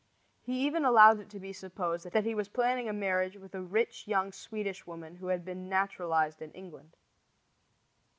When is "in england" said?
6.41-6.97